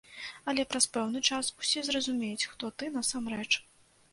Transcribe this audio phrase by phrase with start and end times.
[0.53, 3.51] Але праз пэўны час усе зразумеюць, хто ты насамрэч.